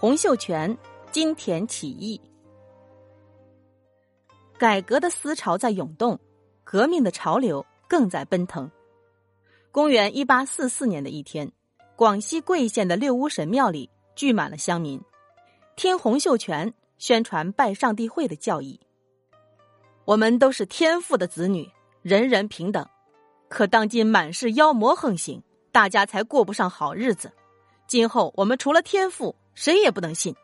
[0.00, 0.74] 洪秀全
[1.12, 2.18] 金田起义，
[4.56, 6.18] 改革的思潮在涌动，
[6.64, 8.70] 革命的潮流更在奔腾。
[9.70, 11.52] 公元一八四四年的一天，
[11.96, 14.98] 广西桂县的六屋神庙里聚满了乡民，
[15.76, 18.80] 听洪秀全宣传拜上帝会的教义。
[20.06, 21.70] 我们都是天父的子女，
[22.00, 22.88] 人人平等。
[23.50, 27.30] 可当今满是妖魔横行，大家才过不上好日子。
[27.86, 29.36] 今后我们除了天父。
[29.60, 30.34] 谁也不能信。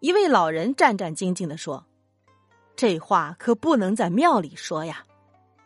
[0.00, 1.86] 一位老人战战兢兢的说
[2.76, 5.06] ：“这话可不能在庙里说呀！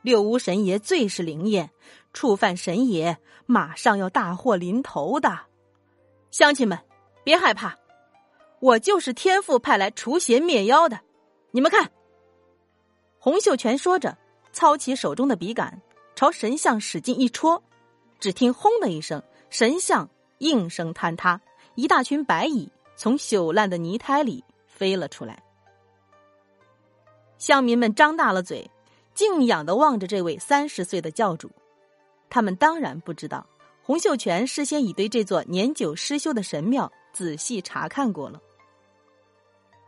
[0.01, 1.73] 六屋神爷最是灵验，
[2.13, 5.37] 触犯神爷，马上要大祸临头的。
[6.31, 6.79] 乡亲们，
[7.25, 7.77] 别害怕，
[8.61, 11.01] 我就是天父派来除邪灭妖的。
[11.51, 11.91] 你们看。”
[13.19, 14.17] 洪秀全说着，
[14.53, 15.83] 操起手中的笔杆，
[16.15, 17.61] 朝神像使劲一戳，
[18.21, 21.41] 只听“轰”的一声，神像应声坍塌。
[21.75, 25.43] 一大群白蚁从朽烂的泥胎里飞了出来，
[27.39, 28.71] 乡民们张大了嘴，
[29.15, 31.51] 敬仰的望着这位三十岁的教主。
[32.29, 33.47] 他们当然不知道，
[33.83, 38.41] 洪秀全事先已对这座年久失修的神庙仔细查看过了。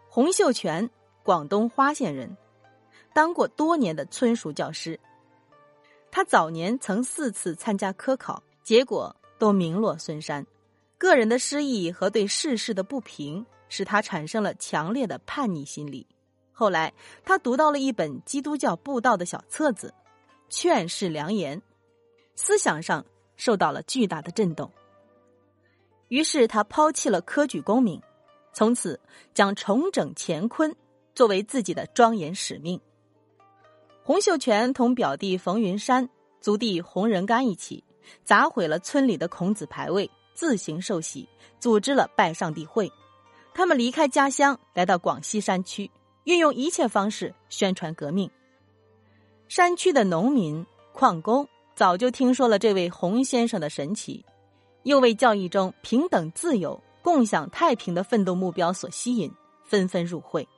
[0.08, 0.88] 洪秀全，
[1.22, 2.36] 广东花县人，
[3.12, 4.98] 当过多年的村塾教师。
[6.10, 10.46] 他早年曾四次参加科考，结果都名落孙山。
[11.02, 16.06] 个人的失意和对世事的不平，使他产生了强烈的叛逆心理。
[16.52, 16.94] 后来，
[17.24, 19.92] 他读到了一本基督教布道的小册子，
[20.48, 21.60] 劝世良言，
[22.36, 24.70] 思想上受到了巨大的震动。
[26.06, 28.00] 于是，他抛弃了科举功名，
[28.52, 29.00] 从此
[29.34, 30.72] 将重整乾坤
[31.16, 32.80] 作为自己的庄严使命。
[34.04, 36.08] 洪秀全同表弟冯云山、
[36.40, 37.82] 族弟洪仁玕一起，
[38.22, 40.08] 砸毁了村里的孔子牌位。
[40.34, 42.90] 自行受洗，组织了拜上帝会。
[43.54, 45.90] 他们离开家乡，来到广西山区，
[46.24, 48.30] 运用一切方式宣传革命。
[49.48, 54.24] 山区的农民、矿工早就听说了这位洪先生的神奇，
[54.84, 59.30] 又为教义中平等、自由、共享太平的奋斗目标所吸引，
[59.64, 60.48] 纷纷入会。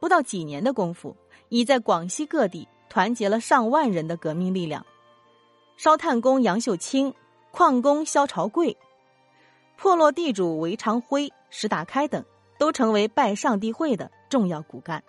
[0.00, 1.16] 不到几年的功夫，
[1.48, 4.84] 已在广西各地团结了上万人的革命力量。
[5.76, 7.14] 烧炭工杨秀清、
[7.52, 8.76] 矿工肖朝贵。
[9.76, 12.24] 破落地主韦长辉、石达开等
[12.58, 15.02] 都成为拜上帝会的重要骨干。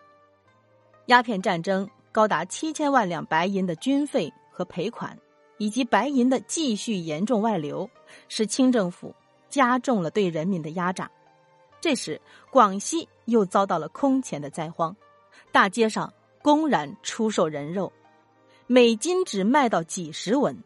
[1.05, 5.17] 鸦片战争高达七千万两白银的军费和赔款，
[5.57, 7.89] 以及白银的继续严重外流，
[8.27, 9.13] 使清政府
[9.49, 11.09] 加重了对人民的压榨。
[11.79, 14.95] 这时，广西又遭到了空前的灾荒，
[15.51, 16.11] 大街上
[16.41, 17.93] 公然出售人肉，
[18.65, 20.57] 每斤只卖到几十文。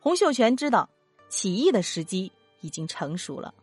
[0.00, 0.88] 洪秀全知道
[1.28, 2.32] 起义的时机。
[2.60, 3.54] 已经成熟了，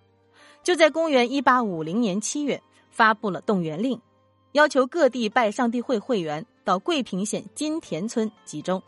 [0.63, 3.99] 就在公元一八五零年七月发布了动员令，
[4.53, 8.81] 要求各地拜上帝会会员到桂平县金田村集中，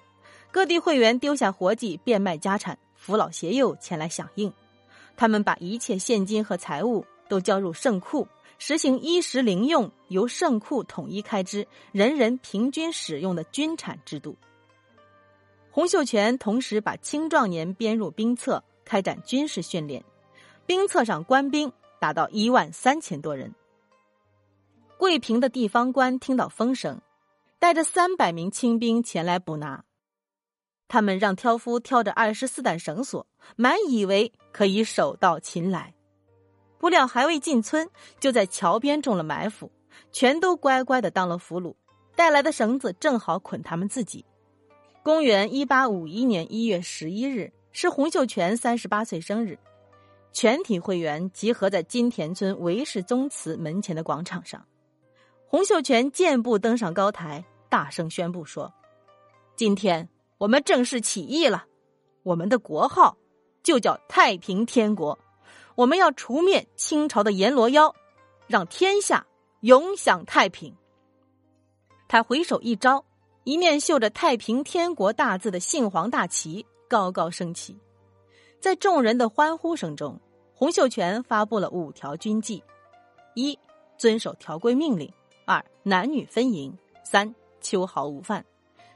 [0.52, 4.52] 各地会员丢下活计，变卖家产，扶老携幼前来响应。
[5.16, 8.28] 他们把一切现金和财物都交入圣库，
[8.58, 14.36] 实行衣食零用由圣库统一开支，人人平均使用的军产制度。
[15.72, 18.64] 洪秀全同时把青壮年编入兵册。
[18.90, 20.04] 开展军事训练，
[20.66, 23.54] 兵册上官兵达到一万三千多人。
[24.98, 27.00] 桂平的地方官听到风声，
[27.60, 29.86] 带着三百名清兵前来捕拿。
[30.88, 35.94] 他们让挑夫挑着二十四担绳索，满以为可以手到擒来，
[36.80, 37.88] 不料还未进村，
[38.20, 39.72] 就在桥边中了埋伏，
[40.12, 41.76] 全都乖乖的当了俘虏。
[42.16, 44.26] 带来的绳子正好捆他们自己。
[45.04, 47.54] 公元一八五一年一月十一日。
[47.72, 49.58] 是洪秀全三十八岁生日，
[50.34, 54.66] 全体会员集合在金田村韦氏宗祠门前的广场上。
[55.48, 58.74] 洪秀全健步登上高台，大声宣布说
[59.56, 61.66] ：“今天我们正式起义了，
[62.24, 63.18] 我们的国号
[63.64, 65.18] 就叫太平天国，
[65.76, 67.96] 我们要除灭清朝的阎罗妖，
[68.48, 69.26] 让天下
[69.62, 70.76] 永享太平。”
[72.08, 73.06] 他回首一招，
[73.44, 76.66] 一面绣着“太平天国”大字的杏黄大旗。
[76.90, 77.78] 高高升起，
[78.60, 80.20] 在众人的欢呼声中，
[80.54, 82.62] 洪秀全发布了五条军纪：
[83.36, 83.58] 一、
[83.98, 85.08] 遵守条规命令；
[85.46, 88.42] 二、男女分营；三、秋毫无犯；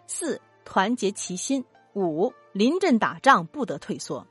[0.07, 1.62] 四、团结齐心；
[1.94, 4.25] 五、临阵打仗不得退缩。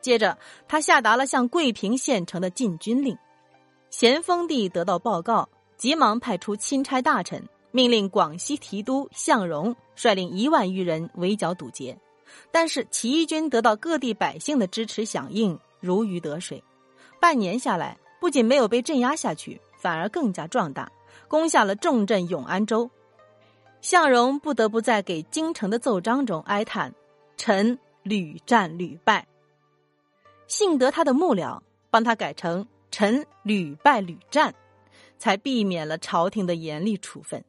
[0.00, 0.36] 接着，
[0.68, 3.16] 他下达了向桂平县城的禁军令。
[3.88, 11.96] 咸丰帝得到报告，急忙派出钦差大臣，命令广西提督向荣率领一万余人围剿堵截。
[12.50, 16.62] 但是起义军得到各地百姓的支持响应，如鱼得水。
[17.20, 20.90] 半年下来，不仅没有被镇压下去，反而更加壮大，
[21.28, 22.90] 攻下了重镇永安州。
[23.80, 26.94] 向荣不得不在给京城的奏章中哀叹
[27.36, 29.26] ：“臣屡战屡败。”
[30.48, 31.60] 幸得他的幕僚
[31.90, 34.54] 帮他改成“臣屡败屡战”，
[35.18, 37.44] 才避免了朝廷的严厉处分。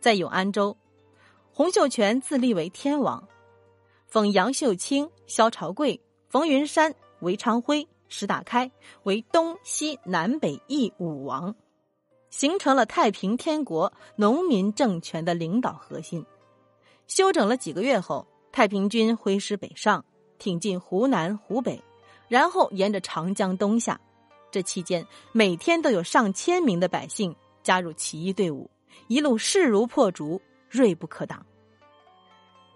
[0.00, 0.76] 在永安州，
[1.52, 3.26] 洪秀全自立为天王，
[4.08, 8.70] 封杨秀清、萧朝贵、冯云山、韦昌辉、石达开
[9.02, 11.54] 为东西南北翼武王。
[12.30, 16.24] 形成了太平天国农民政权的领导核心。
[17.06, 20.04] 休整了几个月后，太平军挥师北上，
[20.38, 21.82] 挺进湖南、湖北，
[22.28, 24.00] 然后沿着长江东下。
[24.50, 28.70] 这期间，每天都有上千名的百姓加入起义队伍，
[29.06, 30.40] 一路势如破竹，
[30.70, 31.44] 锐不可挡。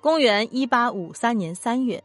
[0.02, 2.02] 公元一八五三年三月，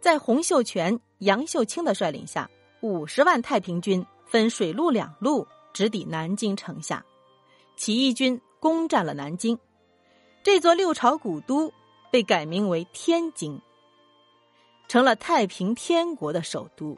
[0.00, 2.48] 在洪秀全、杨秀清的率领下，
[2.80, 5.46] 五十万太平军分水陆两路。
[5.72, 7.04] 直抵南京城下，
[7.76, 9.58] 起义军攻占了南京，
[10.42, 11.72] 这座六朝古都
[12.10, 13.60] 被改名为天津，
[14.88, 16.96] 成了太平天国的首都。